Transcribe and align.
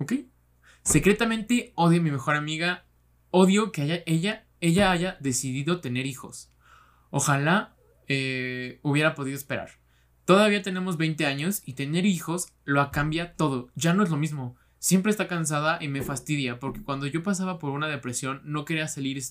¿Ok? 0.00 0.14
Secretamente 0.82 1.72
odio 1.76 2.00
a 2.00 2.02
mi 2.02 2.10
mejor 2.10 2.34
amiga. 2.34 2.84
Odio 3.30 3.70
que 3.70 3.82
haya, 3.82 4.02
ella, 4.06 4.46
ella 4.60 4.90
haya 4.90 5.16
decidido 5.20 5.80
tener 5.80 6.06
hijos. 6.06 6.50
Ojalá 7.10 7.76
eh, 8.08 8.80
hubiera 8.82 9.14
podido 9.14 9.36
esperar. 9.36 9.70
Todavía 10.24 10.62
tenemos 10.62 10.96
20 10.96 11.26
años 11.26 11.62
y 11.64 11.74
tener 11.74 12.06
hijos 12.06 12.52
lo 12.64 12.90
cambia 12.90 13.36
todo. 13.36 13.70
Ya 13.74 13.94
no 13.94 14.02
es 14.02 14.10
lo 14.10 14.16
mismo. 14.16 14.56
Siempre 14.78 15.10
está 15.10 15.28
cansada 15.28 15.78
y 15.82 15.88
me 15.88 16.02
fastidia 16.02 16.58
porque 16.58 16.82
cuando 16.82 17.06
yo 17.06 17.22
pasaba 17.22 17.58
por 17.58 17.70
una 17.70 17.88
depresión 17.88 18.40
no 18.44 18.64
quería 18.64 18.88
salir 18.88 19.22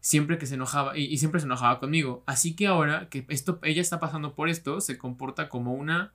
siempre 0.00 0.36
que 0.36 0.46
se 0.46 0.56
enojaba 0.56 0.98
y, 0.98 1.16
siempre 1.16 1.40
se 1.40 1.46
enojaba 1.46 1.80
conmigo. 1.80 2.22
Así 2.26 2.54
que 2.54 2.66
ahora 2.66 3.08
que 3.08 3.24
esto, 3.28 3.58
ella 3.62 3.80
está 3.80 4.00
pasando 4.00 4.34
por 4.34 4.50
esto, 4.50 4.80
se 4.80 4.98
comporta 4.98 5.48
como 5.48 5.72
una 5.72 6.12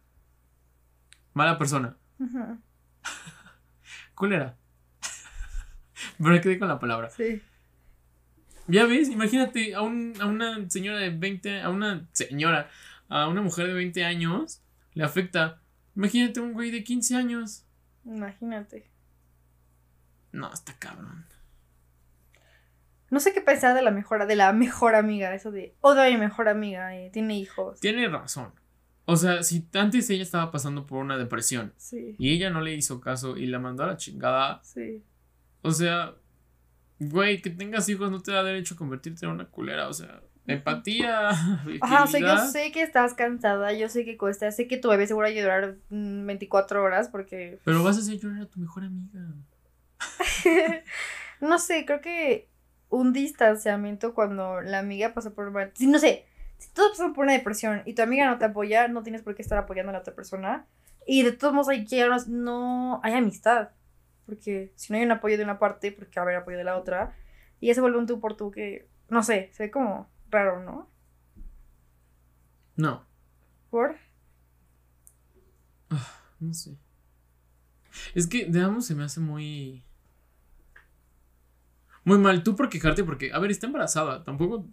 mala 1.33 1.57
persona. 1.57 1.97
¿Cuál 2.17 2.61
era? 4.27 4.57
Pero 6.17 6.41
quedé 6.41 6.59
con 6.59 6.67
la 6.67 6.79
palabra. 6.79 7.09
Sí. 7.09 7.41
Ya 8.67 8.85
ves, 8.85 9.09
imagínate 9.09 9.73
a, 9.73 9.81
un, 9.81 10.13
a 10.19 10.25
una 10.27 10.69
señora 10.69 10.99
de 10.99 11.09
20, 11.09 11.61
a 11.61 11.69
una 11.69 12.07
señora, 12.11 12.69
a 13.07 13.27
una 13.27 13.41
mujer 13.41 13.67
de 13.67 13.73
20 13.73 14.05
años, 14.05 14.61
le 14.93 15.03
afecta. 15.03 15.59
Imagínate 15.95 16.39
un 16.39 16.53
güey 16.53 16.69
de 16.69 16.83
15 16.83 17.15
años. 17.15 17.65
Imagínate. 18.05 18.89
No, 20.31 20.53
está 20.53 20.73
cabrón. 20.77 21.25
No 23.09 23.19
sé 23.19 23.33
qué 23.33 23.41
pensar 23.41 23.73
de 23.73 23.81
la 23.81 23.91
mejor, 23.91 24.27
de 24.27 24.35
la 24.35 24.53
mejor 24.53 24.93
amiga, 24.93 25.33
eso 25.33 25.51
de 25.51 25.75
odio 25.81 26.03
a 26.03 26.05
mi 26.05 26.17
mejor 26.17 26.47
amiga, 26.47 26.95
y 26.99 27.09
tiene 27.09 27.39
hijos. 27.39 27.79
Tiene 27.79 28.07
razón. 28.07 28.53
O 29.11 29.15
sea, 29.15 29.41
si 29.41 29.67
antes 29.73 30.07
ella 30.11 30.21
estaba 30.21 30.51
pasando 30.51 30.85
por 30.85 30.99
una 30.99 31.17
depresión 31.17 31.73
sí. 31.77 32.15
y 32.19 32.31
ella 32.31 32.51
no 32.51 32.61
le 32.61 32.75
hizo 32.75 33.01
caso 33.01 33.37
y 33.37 33.47
la 33.47 33.57
mandó 33.57 33.83
a 33.83 33.87
la 33.87 33.97
chingada. 33.97 34.61
Sí. 34.63 35.03
O 35.63 35.71
sea, 35.71 36.13
güey, 36.99 37.41
que 37.41 37.49
tengas 37.49 37.89
hijos 37.89 38.11
no 38.11 38.21
te 38.21 38.31
da 38.31 38.43
derecho 38.43 38.75
a 38.75 38.77
convertirte 38.77 39.25
en 39.25 39.31
una 39.31 39.45
culera, 39.45 39.87
o 39.87 39.93
sea, 39.93 40.21
empatía. 40.45 41.29
Ajá, 41.81 42.03
o 42.03 42.07
sea, 42.07 42.19
yo 42.19 42.37
sé 42.51 42.71
que 42.71 42.83
estás 42.83 43.15
cansada, 43.15 43.73
yo 43.73 43.89
sé 43.89 44.05
que 44.05 44.15
cuesta, 44.15 44.51
sé 44.51 44.67
que 44.67 44.77
tu 44.77 44.89
bebé 44.89 45.07
seguro 45.07 45.25
va 45.25 45.31
a 45.31 45.35
llorar 45.35 45.77
24 45.89 46.83
horas 46.83 47.09
porque... 47.09 47.57
Pero 47.63 47.83
vas 47.83 47.97
a 47.97 48.01
hacer 48.01 48.19
llorar 48.19 48.43
a 48.43 48.45
tu 48.45 48.59
mejor 48.59 48.83
amiga. 48.83 49.21
no 51.41 51.57
sé, 51.57 51.83
creo 51.87 52.01
que 52.01 52.47
un 52.89 53.11
distanciamiento 53.11 54.13
cuando 54.13 54.61
la 54.61 54.77
amiga 54.77 55.15
pasa 55.15 55.31
por... 55.31 55.51
Sí, 55.73 55.87
no 55.87 55.97
sé, 55.97 56.27
si 56.59 56.69
todos 56.73 56.91
pasan 56.91 57.13
por 57.13 57.23
una 57.23 57.33
depresión 57.33 57.81
y 57.85 57.93
tu 57.93 58.01
amiga 58.01 58.29
no 58.29 58.37
te 58.37 58.45
apoya, 58.45 58.87
no 58.87 59.01
tienes 59.01 59.23
por 59.23 59.33
qué 59.33 59.41
estar 59.41 59.57
apoyando 59.57 59.89
a 59.89 59.93
la 59.93 59.99
otra 59.99 60.13
persona. 60.13 60.67
Y 61.07 61.23
de 61.23 61.31
todos 61.31 61.53
modos 61.53 61.69
hay 61.69 61.85
que 61.85 62.07
no 62.27 62.99
hay 63.01 63.13
amistad. 63.13 63.69
Porque 64.25 64.71
si 64.75 64.93
no 64.93 64.99
hay 64.99 65.05
un 65.05 65.11
apoyo 65.11 65.37
de 65.37 65.43
una 65.43 65.57
parte, 65.57 65.91
porque 65.91 66.19
va 66.19 66.21
a 66.21 66.25
haber 66.25 66.35
apoyo 66.35 66.57
de 66.57 66.63
la 66.65 66.77
otra. 66.77 67.15
Y 67.59 67.67
ya 67.67 67.73
se 67.73 67.81
vuelve 67.81 67.97
un 67.97 68.05
tú 68.05 68.19
por 68.19 68.35
tú 68.35 68.51
que, 68.51 68.87
no 69.09 69.23
sé, 69.23 69.49
se 69.53 69.63
ve 69.63 69.71
como 69.71 70.09
raro, 70.29 70.61
¿no? 70.61 70.89
No. 72.75 73.05
¿Por? 73.69 73.95
Ah, 75.89 76.21
no 76.39 76.53
sé. 76.53 76.77
Es 78.13 78.27
que 78.27 78.45
de 78.45 78.61
ambos 78.61 78.85
se 78.85 78.95
me 78.95 79.03
hace 79.03 79.19
muy. 79.19 79.83
Muy 82.03 82.17
mal. 82.17 82.43
Tú 82.43 82.55
por 82.55 82.69
quejarte, 82.69 83.03
porque, 83.03 83.31
a 83.33 83.39
ver, 83.39 83.51
está 83.51 83.65
embarazada. 83.65 84.23
Tampoco 84.23 84.67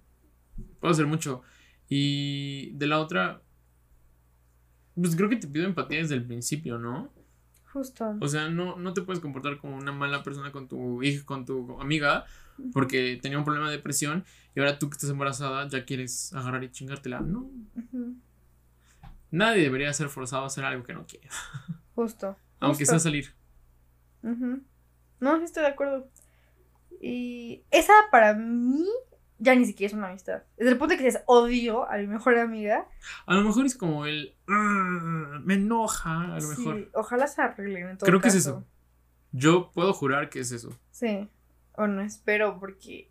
puedo 0.81 0.93
hacer 0.93 1.07
mucho. 1.07 1.43
Y 1.89 2.73
de 2.73 2.87
la 2.87 2.99
otra, 2.99 3.43
pues 4.95 5.15
creo 5.15 5.29
que 5.29 5.37
te 5.37 5.47
pido 5.47 5.67
empatía 5.67 5.99
desde 5.99 6.15
el 6.15 6.25
principio, 6.25 6.79
¿no? 6.79 7.13
Justo. 7.73 8.17
O 8.21 8.29
sea, 8.29 8.49
no, 8.49 8.77
no 8.77 8.95
te 8.95 9.03
puedes 9.03 9.21
comportar 9.21 9.59
como 9.59 9.77
una 9.77 9.93
mala 9.93 10.23
persona 10.23 10.51
con 10.51 10.67
tu 10.67 11.03
hija, 11.03 11.25
con 11.25 11.45
tu 11.45 11.79
amiga, 11.81 12.25
porque 12.73 13.19
tenía 13.21 13.39
un 13.39 13.45
problema 13.45 13.69
de 13.71 13.77
depresión 13.77 14.25
y 14.55 14.61
ahora 14.61 14.79
tú 14.79 14.89
que 14.89 14.95
estás 14.95 15.11
embarazada 15.11 15.69
ya 15.69 15.85
quieres 15.85 16.33
agarrar 16.33 16.65
y 16.65 16.71
chingártela. 16.71 17.21
No. 17.21 17.51
Nadie 19.31 19.63
debería 19.63 19.93
ser 19.93 20.09
forzado 20.09 20.45
a 20.45 20.47
hacer 20.47 20.65
algo 20.65 20.85
que 20.85 20.95
no 20.95 21.07
quiere. 21.07 21.29
Justo. 21.95 22.37
Aunque 22.61 22.87
sea 22.87 22.99
salir. 22.99 23.35
No, 25.21 25.37
estoy 25.43 25.63
de 25.63 25.69
acuerdo. 25.69 26.09
Y 27.01 27.63
esa 27.71 27.93
para 28.11 28.35
mí 28.35 28.87
ya 29.39 29.55
ni 29.55 29.67
siquiera 29.67 29.89
es 29.93 29.95
una 29.97 30.09
amistad. 30.09 30.43
Desde 30.57 30.73
el 30.73 30.79
punto 30.79 30.93
de 30.93 30.99
que 30.99 31.05
dices 31.05 31.23
odio 31.27 31.91
a 31.91 31.99
mi 31.99 32.07
mejor 32.07 32.39
amiga. 32.39 32.87
A 33.27 33.35
lo 33.35 33.43
mejor 33.43 33.67
es 33.67 33.75
como 33.75 34.07
el. 34.07 34.35
Ah, 34.49 35.41
me 35.45 35.55
enoja, 35.55 36.35
a 36.35 36.37
lo 36.37 36.41
sí, 36.41 36.61
mejor. 36.61 36.91
Ojalá 36.95 37.27
se 37.27 37.43
arreglen 37.43 37.89
en 37.91 37.99
todo 37.99 38.07
Creo 38.07 38.21
que 38.21 38.29
es 38.29 38.35
eso. 38.35 38.65
Yo 39.33 39.71
puedo 39.73 39.93
jurar 39.93 40.31
que 40.31 40.41
es 40.41 40.53
eso. 40.53 40.79
Sí. 40.91 41.29
O 41.73 41.87
no 41.87 42.01
espero, 42.01 42.59
porque. 42.59 43.11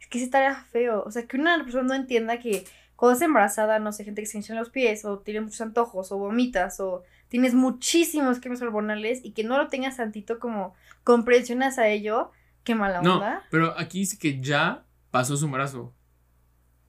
Es 0.00 0.06
que 0.06 0.18
se 0.18 0.24
estaría 0.24 0.54
feo. 0.54 1.02
O 1.04 1.10
sea, 1.10 1.26
que 1.26 1.36
una 1.36 1.62
persona 1.62 1.88
no 1.88 1.94
entienda 1.94 2.38
que 2.38 2.64
cuando 2.96 3.12
estás 3.12 3.26
embarazada, 3.26 3.78
no 3.78 3.92
sé, 3.92 4.04
gente 4.04 4.22
que 4.22 4.26
se 4.26 4.38
hincha 4.38 4.54
en 4.54 4.58
los 4.58 4.70
pies, 4.70 5.04
o 5.04 5.18
tiene 5.18 5.40
muchos 5.40 5.60
antojos, 5.60 6.10
o 6.10 6.18
vomitas, 6.18 6.80
o 6.80 7.04
tienes 7.28 7.54
muchísimos 7.54 8.40
químicos 8.40 8.62
hormonales 8.62 9.20
y 9.22 9.32
que 9.32 9.44
no 9.44 9.58
lo 9.58 9.68
tengas 9.68 9.98
tantito 9.98 10.38
como 10.38 10.74
comprensión 11.04 11.62
a 11.62 11.88
ello. 11.88 12.32
Qué 12.64 12.74
mala 12.74 12.98
onda. 13.00 13.34
No, 13.34 13.40
pero 13.50 13.78
aquí 13.78 14.00
dice 14.00 14.18
que 14.18 14.40
ya 14.40 14.84
pasó 15.18 15.36
su 15.36 15.46
embarazo. 15.46 15.92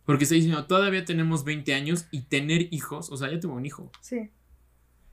Porque 0.05 0.25
está 0.25 0.35
diciendo, 0.35 0.67
todavía 0.67 1.03
tenemos 1.03 1.43
20 1.43 1.73
años 1.73 2.05
y 2.11 2.25
tener 2.25 2.71
hijos, 2.71 3.11
o 3.11 3.17
sea, 3.17 3.31
ya 3.31 3.39
tuvo 3.39 3.55
un 3.55 3.65
hijo. 3.65 3.91
Sí. 4.01 4.29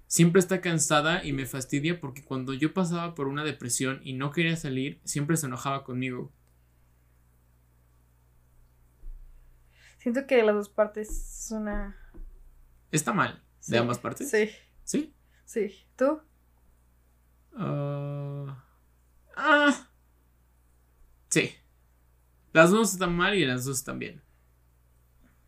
Siempre 0.07 0.39
está 0.39 0.61
cansada 0.61 1.25
y 1.25 1.33
me 1.33 1.47
fastidia 1.47 1.99
porque 1.99 2.23
cuando 2.23 2.53
yo 2.53 2.75
pasaba 2.75 3.15
por 3.15 3.29
una 3.29 3.43
depresión 3.43 4.03
y 4.05 4.13
no 4.13 4.33
quería 4.33 4.55
salir, 4.57 5.01
siempre 5.05 5.39
se 5.39 5.47
enojaba 5.47 5.83
conmigo. 5.83 6.31
Siento 9.97 10.27
que 10.27 10.37
de 10.37 10.43
las 10.43 10.57
dos 10.57 10.69
partes 10.69 11.09
es 11.09 11.51
una... 11.53 11.97
¿Está 12.93 13.15
mal? 13.15 13.43
¿De 13.67 13.79
ambas 13.79 13.99
partes? 13.99 14.31
Sí. 14.31 14.51
¿Sí? 14.85 15.15
Sí. 15.47 15.87
¿Tú? 15.97 16.21
ah. 17.55 18.63
ah. 19.39 19.89
Sí. 21.31 21.55
Las 22.57 22.71
dos 22.71 22.95
están 22.95 23.15
mal 23.15 23.35
y 23.35 23.45
las 23.45 23.67
dos 23.67 23.77
están 23.77 23.99
bien. 23.99 24.23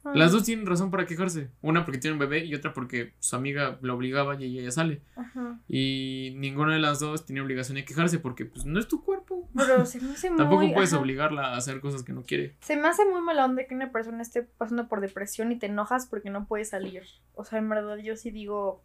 Ah. 0.05 0.13
Las 0.15 0.31
dos 0.31 0.45
tienen 0.45 0.67
razón 0.67 0.91
para 0.91 1.07
quejarse. 1.07 1.51
Una 1.63 1.87
porque 1.87 1.99
tiene 1.99 2.13
un 2.13 2.19
bebé 2.19 2.45
y 2.45 2.55
otra 2.55 2.75
porque 2.75 3.15
su 3.19 3.35
amiga 3.35 3.79
la 3.81 3.95
obligaba 3.95 4.39
y 4.39 4.59
ella 4.59 4.71
sale. 4.71 5.01
Ajá. 5.17 5.59
Y 5.69 6.35
ninguna 6.37 6.75
de 6.75 6.81
las 6.81 7.01
dos 7.01 7.25
tiene 7.25 7.41
obligación 7.41 7.77
de 7.77 7.87
quejarse 7.87 8.19
porque 8.19 8.45
pues 8.45 8.67
no 8.67 8.79
es 8.79 8.89
tu 8.89 9.03
cuerpo. 9.03 9.49
Pero 9.57 9.87
se 9.87 10.03
me 10.03 10.13
hace 10.13 10.29
Tampoco 10.37 10.71
puedes 10.75 10.93
obligarla 10.93 11.55
a 11.55 11.57
hacer 11.57 11.81
cosas 11.81 12.03
que 12.03 12.13
no 12.13 12.25
quiere. 12.25 12.57
Se 12.61 12.77
me 12.77 12.89
hace 12.89 13.07
muy 13.07 13.23
mala 13.23 13.47
onda 13.47 13.67
que 13.67 13.75
una 13.75 13.91
persona 13.91 14.21
esté 14.21 14.43
pasando 14.43 14.87
por 14.87 15.01
depresión 15.01 15.51
y 15.51 15.59
te 15.59 15.65
enojas 15.65 16.07
porque 16.09 16.29
no 16.29 16.47
puede 16.47 16.67
salir. 16.67 17.05
O 17.33 17.43
sea, 17.43 17.59
en 17.59 17.71
verdad 17.71 17.97
yo 17.97 18.17
sí 18.17 18.31
digo... 18.31 18.85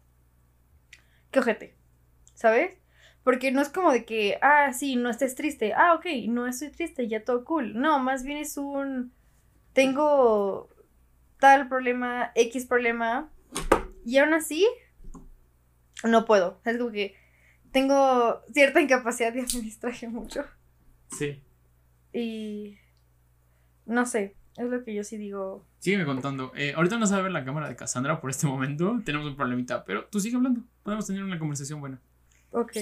Qué 1.30 1.40
ojete. 1.40 1.76
¿Sabes? 2.32 2.72
Porque 3.24 3.50
no 3.50 3.62
es 3.62 3.70
como 3.70 3.90
de 3.90 4.04
que, 4.04 4.38
ah, 4.42 4.72
sí, 4.74 4.96
no 4.96 5.08
estés 5.08 5.34
triste. 5.34 5.72
Ah, 5.72 5.94
ok, 5.94 6.04
no 6.28 6.46
estoy 6.46 6.68
triste, 6.70 7.08
ya 7.08 7.24
todo 7.24 7.44
cool. 7.44 7.72
No, 7.74 7.98
más 7.98 8.22
bien 8.22 8.36
es 8.36 8.58
un. 8.58 9.12
Tengo 9.72 10.68
tal 11.40 11.68
problema, 11.68 12.30
X 12.34 12.66
problema. 12.66 13.30
Y 14.04 14.18
aún 14.18 14.34
así, 14.34 14.66
no 16.04 16.26
puedo. 16.26 16.60
Es 16.66 16.76
como 16.76 16.92
que 16.92 17.16
tengo 17.72 18.42
cierta 18.52 18.82
incapacidad 18.82 19.32
de 19.32 19.40
administrar 19.42 19.94
mucho. 20.10 20.44
Sí. 21.18 21.42
Y. 22.12 22.76
No 23.86 24.04
sé, 24.04 24.36
es 24.58 24.66
lo 24.66 24.84
que 24.84 24.94
yo 24.94 25.02
sí 25.02 25.16
digo. 25.16 25.64
Sígueme 25.78 26.04
contando. 26.04 26.52
Eh, 26.56 26.74
ahorita 26.76 26.98
no 26.98 27.06
sabe 27.06 27.22
ver 27.22 27.32
la 27.32 27.44
cámara 27.46 27.70
de 27.70 27.76
Cassandra 27.76 28.20
por 28.20 28.28
este 28.28 28.46
momento. 28.46 29.00
Tenemos 29.02 29.26
un 29.26 29.34
problemita, 29.34 29.82
pero 29.86 30.04
tú 30.04 30.20
sigue 30.20 30.36
hablando. 30.36 30.60
Podemos 30.82 31.06
tener 31.06 31.24
una 31.24 31.38
conversación 31.38 31.80
buena. 31.80 31.98
Ok 32.50 32.76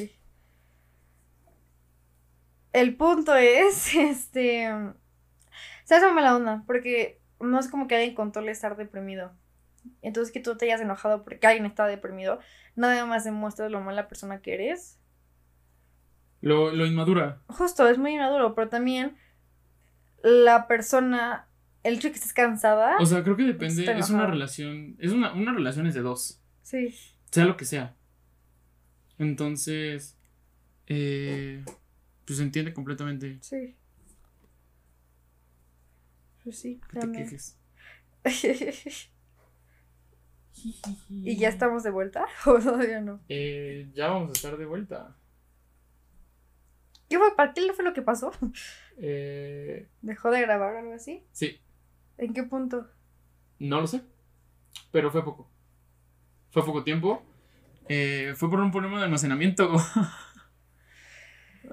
el 2.72 2.96
punto 2.96 3.34
es, 3.34 3.94
este, 3.94 4.69
se 5.84 5.94
hace 5.94 6.12
mala 6.12 6.36
onda, 6.36 6.64
porque 6.66 7.20
no 7.40 7.58
es 7.58 7.69
como 7.69 7.88
que 7.88 7.96
alguien 7.96 8.14
controle 8.14 8.52
estar 8.52 8.76
deprimido. 8.76 9.32
Entonces 10.00 10.32
que 10.32 10.40
tú 10.40 10.56
te 10.56 10.66
hayas 10.66 10.80
enojado 10.80 11.24
porque 11.24 11.46
alguien 11.46 11.66
está 11.66 11.86
deprimido, 11.86 12.38
nada 12.76 13.04
más 13.04 13.24
demuestra 13.24 13.69
lo 13.69 13.80
mala 13.80 14.08
persona 14.08 14.40
que 14.40 14.54
eres. 14.54 14.98
Lo, 16.40 16.72
lo 16.72 16.86
inmadura. 16.86 17.42
Justo, 17.48 17.88
es 17.88 17.98
muy 17.98 18.12
inmaduro, 18.12 18.54
pero 18.54 18.69
también 18.69 19.16
la 20.22 20.66
persona, 20.66 21.48
el 21.82 21.94
hecho 21.94 22.08
de 22.08 22.12
que 22.12 22.19
estés 22.19 22.32
cansada. 22.32 22.96
O 22.98 23.06
sea, 23.06 23.22
creo 23.22 23.36
que 23.36 23.44
depende, 23.44 23.84
es 23.98 24.10
una 24.10 24.26
relación, 24.26 24.96
es 24.98 25.12
una, 25.12 25.32
una 25.32 25.52
relación 25.52 25.86
es 25.86 25.94
de 25.94 26.02
dos. 26.02 26.40
Sí. 26.62 26.94
Sea 27.30 27.44
lo 27.44 27.56
que 27.56 27.64
sea. 27.64 27.96
Entonces, 29.19 30.16
eh, 30.86 31.64
pues 32.24 32.36
se 32.38 32.42
entiende 32.42 32.72
completamente. 32.72 33.38
Sí. 33.40 33.76
Pues 36.44 36.58
sí, 36.58 36.80
también. 36.92 37.28
¿Y 41.10 41.36
ya 41.36 41.48
estamos 41.48 41.82
de 41.82 41.90
vuelta? 41.90 42.26
¿O 42.46 42.58
todavía 42.58 43.00
no? 43.00 43.20
Eh, 43.28 43.90
ya 43.94 44.08
vamos 44.08 44.30
a 44.30 44.32
estar 44.32 44.56
de 44.56 44.66
vuelta. 44.66 45.16
¿Qué 47.08 47.19
fue? 47.19 47.34
¿Para 47.36 47.52
qué 47.52 47.72
fue 47.72 47.84
lo 47.84 47.92
que 47.92 48.02
pasó? 48.02 48.32
Eh, 48.98 49.88
¿Dejó 50.02 50.30
de 50.30 50.40
grabar 50.40 50.74
o 50.74 50.78
algo 50.78 50.94
así? 50.94 51.24
sí, 51.32 51.60
¿En 52.19 52.32
qué 52.34 52.42
punto? 52.42 52.90
no 53.58 53.80
lo 53.80 53.86
sé. 53.86 54.02
Pero 54.90 55.10
fue 55.10 55.24
poco. 55.24 55.48
Fue 56.50 56.64
poco 56.64 56.84
tiempo. 56.84 57.22
Eh, 57.88 58.34
fue 58.36 58.50
por 58.50 58.60
un 58.60 58.70
problema 58.70 58.98
de 58.98 59.04
almacenamiento. 59.04 59.72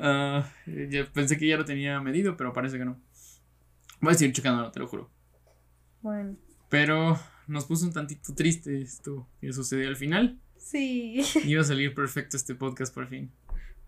Ah, 0.01 0.49
ya 0.65 1.05
pensé 1.11 1.37
que 1.37 1.47
ya 1.47 1.57
lo 1.57 1.65
tenía 1.65 1.99
medido, 1.99 2.37
pero 2.37 2.53
parece 2.53 2.77
que 2.77 2.85
no. 2.85 2.97
Voy 3.99 4.13
a 4.13 4.15
seguir 4.15 4.33
checándolo, 4.33 4.71
te 4.71 4.79
lo 4.79 4.87
juro. 4.87 5.09
Bueno. 6.01 6.37
Pero 6.69 7.19
nos 7.47 7.65
puso 7.65 7.85
un 7.85 7.93
tantito 7.93 8.33
triste 8.33 8.81
esto 8.81 9.27
que 9.41 9.51
sucedió 9.51 9.87
al 9.89 9.97
final. 9.97 10.39
Sí. 10.57 11.21
Iba 11.45 11.61
a 11.61 11.65
salir 11.65 11.93
perfecto 11.93 12.37
este 12.37 12.55
podcast 12.55 12.93
por 12.93 13.07
fin. 13.07 13.31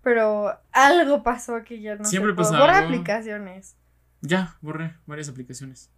Pero 0.03 0.51
algo 0.71 1.23
pasó 1.23 1.63
que 1.63 1.79
ya 1.79 1.95
no 1.95 2.03
Siempre 2.05 2.33
pasa 2.33 2.57
Borra 2.57 2.79
algo. 2.79 2.89
aplicaciones. 2.89 3.77
Ya, 4.21 4.57
borré 4.61 4.95
varias 5.05 5.29
aplicaciones. 5.29 5.91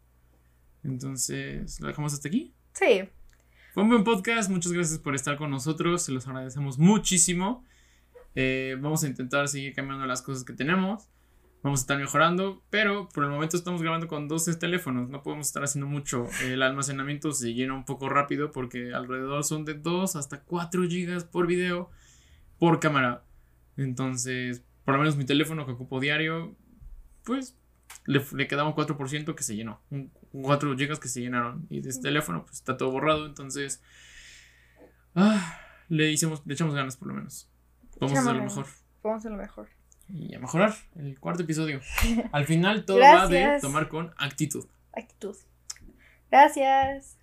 Entonces, 0.83 1.79
¿lo 1.79 1.87
dejamos 1.87 2.13
hasta 2.13 2.27
aquí? 2.27 2.53
Sí. 2.73 3.09
Fue 3.73 3.83
un 3.83 3.89
buen 3.89 4.03
podcast, 4.03 4.49
muchas 4.49 4.71
gracias 4.73 4.99
por 4.99 5.15
estar 5.15 5.37
con 5.37 5.49
nosotros, 5.49 6.03
se 6.03 6.11
los 6.11 6.27
agradecemos 6.27 6.77
muchísimo. 6.77 7.65
Eh, 8.35 8.77
vamos 8.79 9.03
a 9.03 9.07
intentar 9.07 9.47
seguir 9.47 9.73
cambiando 9.73 10.05
las 10.05 10.21
cosas 10.21 10.43
que 10.43 10.53
tenemos, 10.53 11.09
vamos 11.61 11.79
a 11.79 11.83
estar 11.83 11.97
mejorando, 11.97 12.63
pero 12.69 13.07
por 13.09 13.23
el 13.23 13.29
momento 13.29 13.55
estamos 13.55 13.81
grabando 13.81 14.07
con 14.07 14.27
12 14.27 14.55
teléfonos, 14.55 15.09
no 15.09 15.23
podemos 15.23 15.47
estar 15.47 15.63
haciendo 15.63 15.87
mucho. 15.87 16.27
El 16.43 16.61
almacenamiento 16.63 17.31
se 17.31 17.53
llena 17.53 17.73
un 17.73 17.85
poco 17.85 18.09
rápido 18.09 18.51
porque 18.51 18.93
alrededor 18.93 19.43
son 19.43 19.65
de 19.65 19.75
2 19.75 20.15
hasta 20.15 20.41
4 20.41 20.83
gigas 20.87 21.23
por 21.23 21.47
video 21.47 21.89
por 22.59 22.79
cámara. 22.79 23.23
Entonces, 23.77 24.63
por 24.85 24.95
lo 24.95 24.99
menos 24.99 25.15
mi 25.15 25.25
teléfono 25.25 25.65
que 25.65 25.71
ocupo 25.71 25.99
diario, 25.99 26.55
pues 27.23 27.57
le, 28.05 28.21
le 28.33 28.47
quedaba 28.47 28.69
un 28.69 28.75
4% 28.75 29.35
que 29.35 29.43
se 29.43 29.55
llenó. 29.55 29.81
Un 29.89 30.11
4 30.31 30.77
gigas 30.77 30.99
que 30.99 31.07
se 31.07 31.21
llenaron. 31.21 31.65
Y 31.69 31.81
de 31.81 31.89
este 31.89 32.03
teléfono, 32.03 32.43
pues 32.43 32.57
está 32.57 32.77
todo 32.77 32.91
borrado. 32.91 33.25
Entonces, 33.25 33.81
ah, 35.15 35.59
le, 35.89 36.11
hicimos, 36.11 36.41
le 36.45 36.53
echamos 36.53 36.75
ganas 36.75 36.97
por 36.97 37.07
lo 37.07 37.13
menos. 37.13 37.49
Vamos 38.03 38.17
a 38.17 38.21
hacer 38.21 38.35
lo 38.35 38.43
mejor. 38.43 38.65
Vamos 39.03 39.15
a 39.15 39.17
hacer 39.19 39.31
lo 39.31 39.37
mejor. 39.37 39.69
Y 40.09 40.35
a 40.35 40.39
mejorar 40.39 40.73
el 40.95 41.19
cuarto 41.19 41.43
episodio. 41.43 41.81
Al 42.31 42.45
final 42.45 42.85
todo 42.85 42.99
va 42.99 43.27
de 43.27 43.59
tomar 43.61 43.87
con 43.89 44.13
actitud. 44.17 44.65
Actitud. 44.91 45.35
Gracias. 46.29 47.17